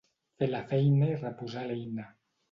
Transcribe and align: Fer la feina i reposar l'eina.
Fer 0.43 0.45
la 0.53 0.61
feina 0.71 1.09
i 1.11 1.17
reposar 1.19 1.67
l'eina. 1.73 2.07